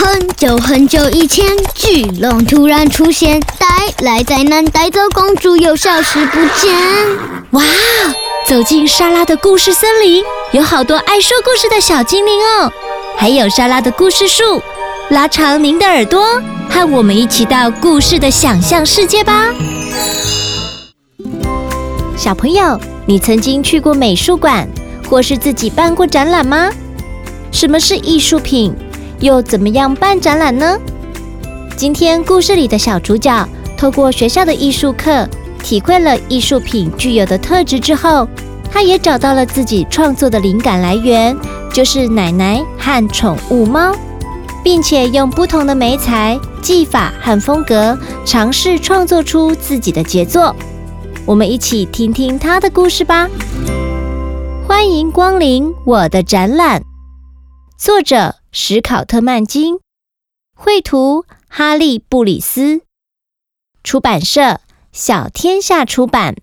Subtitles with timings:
[0.00, 3.66] 很久很久以前，巨龙突然出现，带
[4.06, 6.72] 来灾难，带走公主，又消失不见。
[7.50, 7.64] 哇！
[8.46, 10.22] 走进莎拉的故事森林，
[10.52, 12.72] 有好多爱说故事的小精灵哦，
[13.16, 14.62] 还有莎拉的故事树。
[15.08, 16.40] 拉长您的耳朵，
[16.70, 19.46] 和我们一起到故事的想象世界吧。
[22.16, 24.68] 小朋友，你曾经去过美术馆，
[25.10, 26.70] 或是自己办过展览吗？
[27.50, 28.72] 什么是艺术品？
[29.20, 30.78] 又怎么样办展览呢？
[31.76, 35.28] 今天故事里的小主角透过学校的艺术课，
[35.62, 38.28] 体会了艺术品具有的特质之后，
[38.70, 41.36] 他也找到了自己创作的灵感来源，
[41.72, 43.92] 就是奶奶和宠物猫，
[44.62, 50.54] 并且用不同的媒材、技法和风格，尝试创作出自己的杰作。
[51.26, 53.28] 我们一起听听他的故事吧。
[54.66, 56.82] 欢迎光临我的展览，
[57.76, 58.37] 作者。
[58.50, 59.78] 史考特·曼金，
[60.56, 62.80] 绘图哈利·布里斯，
[63.84, 66.34] 出版社小天下出版。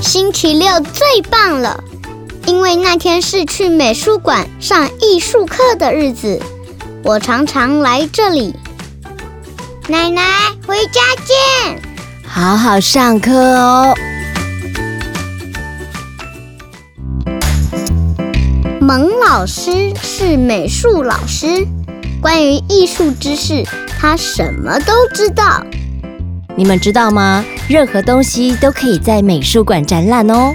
[0.00, 1.82] 星期六最棒了，
[2.46, 6.40] 因为那天是去美术馆上艺术课的日子。
[7.02, 8.54] 我常常来这里。
[9.88, 10.22] 奶奶，
[10.66, 11.82] 回家见。
[12.24, 13.92] 好好上课哦。
[18.88, 21.66] 蒙老师是美术老师，
[22.22, 23.62] 关于艺术知识，
[24.00, 25.62] 他什么都知道。
[26.56, 27.44] 你们知道吗？
[27.68, 30.54] 任何东西都可以在美术馆展览哦，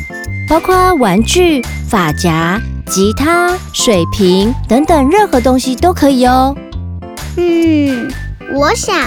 [0.49, 6.57] 包括玩具、发夹、吉他、水瓶等等，任何东西都可以哦。
[7.37, 8.11] 嗯，
[8.51, 8.97] 我想，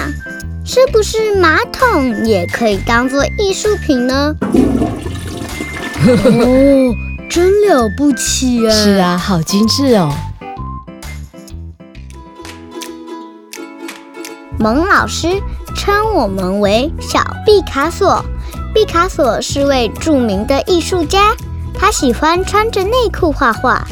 [0.64, 4.36] 是不是马桶也可以当做艺术品呢？
[6.06, 6.94] 哦。
[7.36, 8.70] 真了不起啊！
[8.72, 10.10] 是啊，好精致哦。
[14.58, 15.42] 蒙老师
[15.74, 18.24] 称我们为小毕卡索。
[18.72, 21.36] 毕卡索是位著名的艺术家，
[21.78, 23.86] 他喜欢穿着内裤画画。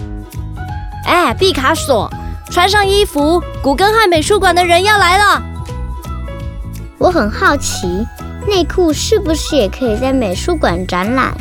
[1.05, 2.11] 哎，毕卡索，
[2.51, 5.43] 穿上衣服，古根汉美术馆的人要来了。
[6.97, 8.07] 我很好奇，
[8.49, 11.37] 内裤是不是也可以在美术馆展览？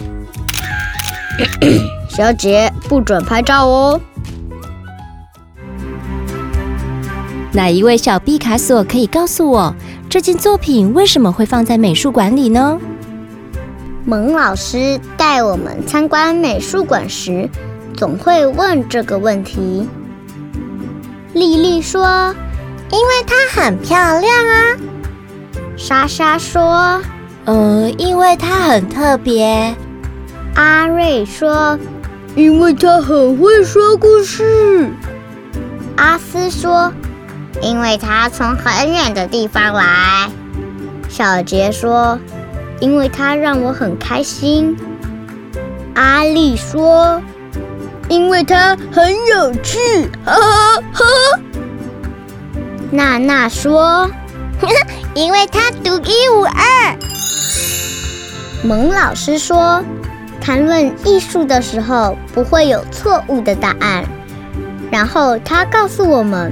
[2.09, 3.99] 小姐，不准拍照哦。
[7.51, 9.75] 哪一位小毕卡索可以告诉我，
[10.09, 12.79] 这件作品为什么会放在美术馆里呢？
[14.05, 17.49] 蒙老师带我们参观美术馆时，
[17.95, 19.87] 总会问这个问题。
[21.33, 22.35] 丽丽说
[22.91, 24.77] ：“因为它很漂亮啊。”
[25.77, 27.01] 莎莎说
[27.45, 29.73] ：“呃，因为它很特别。”
[30.55, 31.79] 阿瑞说
[32.35, 34.87] ：“因为他很会说故事。”
[35.97, 36.93] 阿斯说
[37.59, 40.29] ：“因为他从很远的地方来。”
[41.09, 42.19] 小杰说
[42.79, 44.77] ：“因为他让我很开心。”
[45.95, 47.19] 阿丽说
[48.07, 49.79] ：“因为他很有趣。”
[50.23, 51.05] 哈哈哈。
[52.91, 54.07] 娜娜说
[55.15, 56.95] ：“因为他独一无二。”
[58.63, 59.83] 蒙老师说。
[60.43, 64.03] 谈论艺术的时候，不会有错误的答案。
[64.91, 66.51] 然后他告诉我们，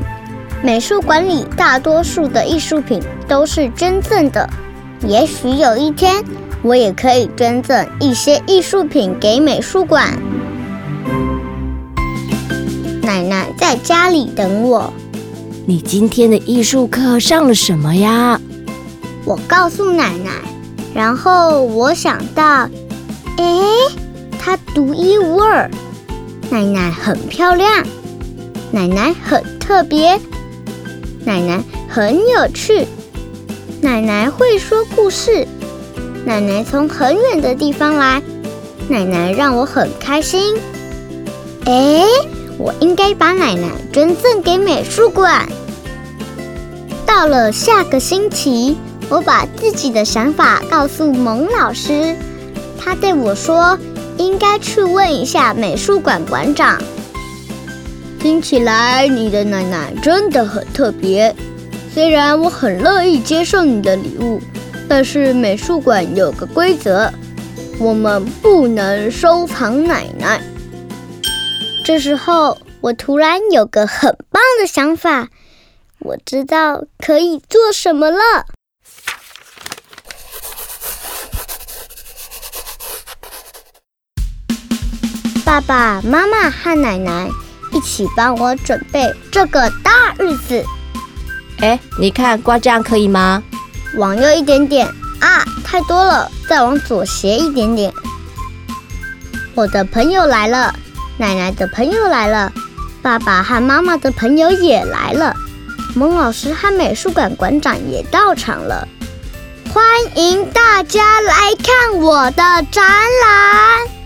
[0.63, 4.49] 美术馆里大多数的艺术品都是捐赠的。
[5.05, 6.23] 也许有一天，
[6.61, 10.17] 我也可以捐赠一些艺术品给美术馆。
[13.01, 14.93] 奶奶在家里等我。
[15.65, 18.39] 你今天的艺术课上了什么呀？
[19.25, 20.31] 我告诉奶奶，
[20.93, 22.69] 然后我想到。
[23.37, 23.63] 哎，
[24.39, 25.69] 她独一无二，
[26.49, 27.85] 奶奶很漂亮，
[28.71, 30.19] 奶奶很特别，
[31.25, 32.87] 奶奶很有趣，
[33.81, 35.47] 奶奶会说故事，
[36.25, 38.21] 奶奶从很远的地方来，
[38.87, 40.55] 奶奶让我很开心。
[41.65, 42.03] 哎，
[42.57, 45.47] 我应该把奶奶捐赠给美术馆。
[47.05, 48.77] 到了下个星期，
[49.09, 52.15] 我把自己的想法告诉蒙老师。
[52.83, 53.77] 他对我说
[54.17, 56.81] ：“应该去问一下美术馆馆长。”
[58.19, 61.35] 听起来你的奶奶真的很特别。
[61.93, 64.39] 虽然我很乐意接受你的礼物，
[64.87, 67.11] 但是美术馆有个规则，
[67.79, 70.41] 我们不能收藏奶奶。
[71.83, 75.29] 这时候，我突然有个很棒的想法，
[75.99, 78.45] 我知道可以做什么了。
[85.51, 87.29] 爸爸妈妈和奶奶
[87.73, 90.63] 一起帮我准备这个大日子。
[91.59, 93.43] 哎，你看挂这样可以吗？
[93.97, 94.87] 往右一点点
[95.19, 97.93] 啊，太多了，再往左斜一点点。
[99.53, 100.73] 我的朋友来了，
[101.17, 102.49] 奶奶的朋友来了，
[103.01, 105.35] 爸爸和妈妈的朋友也来了，
[105.93, 108.87] 蒙老师和美术馆馆长也到场了。
[109.73, 109.83] 欢
[110.15, 114.00] 迎大家来看我的展览。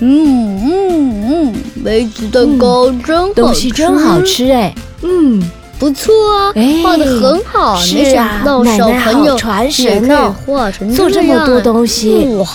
[0.00, 4.74] 嗯嗯嗯，梅子蛋糕真好吃，东西真好吃哎。
[5.02, 5.42] 嗯。
[5.76, 7.76] 不错啊，画的很好。
[7.80, 12.28] 是啊，奶奶好传神哦，画成做这么多东西。
[12.38, 12.46] 哇，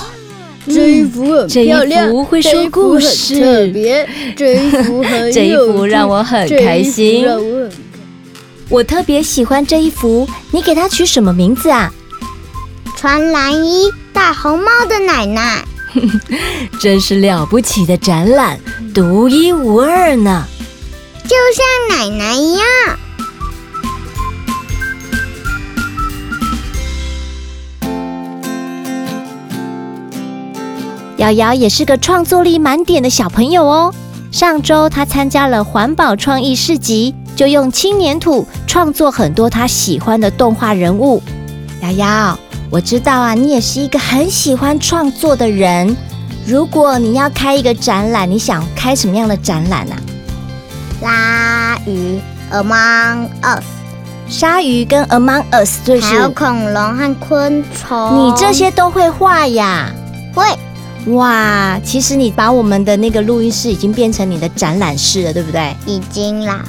[0.66, 4.08] 这一幅很漂亮，这一幅会说故事，特别。
[4.38, 7.28] 这一幅很 这一幅让我很开心。
[8.70, 11.92] 我特别喜欢这一幅，你给它取什么名字啊？
[12.96, 15.64] 穿蓝衣戴红帽的奶奶，
[16.80, 18.60] 真是了不起的展览，
[18.94, 20.46] 独一无二呢，
[21.24, 22.64] 就像奶奶一样。
[31.18, 33.94] 瑶瑶也是个创作力满点的小朋友哦。
[34.32, 41.22] 上周她参加了环保创意市集，就用轻黏土创作很多她喜欢的动画人物。
[41.82, 42.40] 瑶瑶，
[42.72, 45.98] 我知道啊，你也是一个很喜欢创作的人。
[46.46, 49.96] 如果你要开一个展览，你想开什么样的展览呢？
[51.04, 51.76] 啊？
[51.76, 52.20] 鲨鱼
[52.52, 53.64] Among Us，
[54.28, 59.92] 鲨鱼跟 Among Us 就是还有恐龙和昆虫，你这些都会画呀？
[60.36, 60.44] 会。
[61.08, 65.76] 哇，其实你把我们的那个录音室已经变成你的展览室了，对不对？
[65.86, 66.62] 已经啦，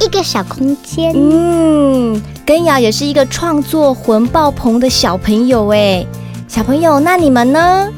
[0.00, 1.12] 一个小空间。
[1.14, 6.04] 嗯，根瑶也是一个创作魂爆棚的小朋友哎。
[6.48, 7.88] 小朋友，那你们呢？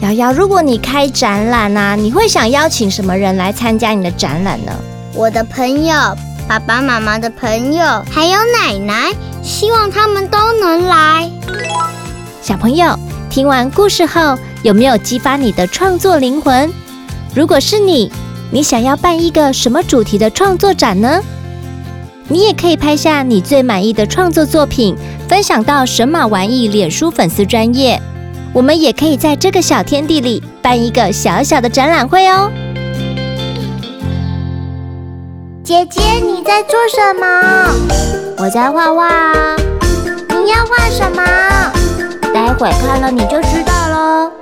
[0.00, 4.72] 瑶瑶，如果你开展览啊，你会想邀请什么人来参加你的展览呢？
[5.14, 5.94] 我的朋友，
[6.48, 9.12] 爸爸妈妈的朋友，还有奶奶，
[9.42, 11.30] 希望他们都能来。
[12.40, 16.70] 小朋友，听完故事后，有没有激发你的创作灵魂？
[17.34, 18.10] 如果是你，
[18.50, 21.20] 你想要办一个什么主题的创作展呢？
[22.28, 24.96] 你也可以拍下你最满意的创作作品，
[25.28, 28.00] 分享到神马玩意脸书粉丝专页。
[28.52, 32.50] 我们也可以在这个小天地里办一个小小的展览会哦。
[35.64, 37.72] 姐姐，你在做什么？
[38.38, 39.56] 我在画画啊。
[40.28, 41.22] 你要画什么？
[42.32, 44.39] 待会看了你就知道喽。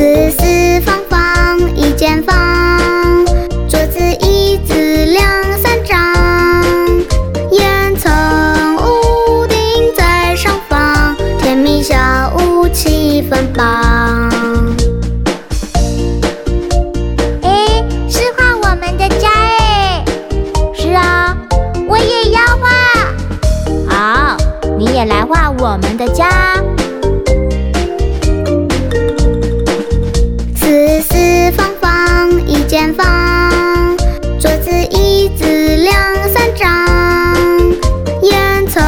[0.00, 2.34] 四四方方一间房，
[3.68, 4.72] 桌子椅子
[5.04, 5.22] 两
[5.58, 5.98] 三张，
[7.50, 8.08] 烟囱
[8.78, 9.58] 屋顶
[9.94, 11.94] 在上方，甜蜜小
[12.38, 14.30] 屋气氛棒。
[17.42, 20.02] 哎，是画我们的家哎。
[20.72, 21.36] 是啊，
[21.86, 22.70] 我也要画。
[23.86, 24.36] 好，
[24.78, 26.56] 你也来画我们的家。
[33.00, 33.96] 房，
[34.38, 35.44] 桌子椅子
[35.76, 35.94] 两
[36.34, 36.68] 三张，
[38.22, 38.78] 烟囱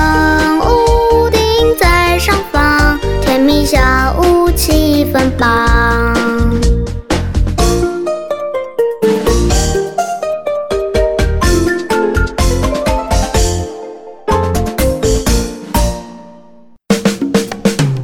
[0.60, 1.40] 屋顶
[1.78, 3.78] 在上方，甜蜜小
[4.18, 6.12] 屋气氛棒。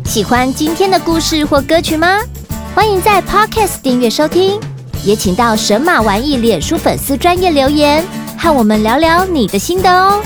[0.06, 2.18] 喜欢今天的故事或歌曲吗？
[2.74, 4.58] 欢迎在 Podcast 订阅收听。
[5.04, 8.04] 也请到神马玩意脸书粉丝专业留言，
[8.36, 10.22] 和我们聊聊你的心得哦。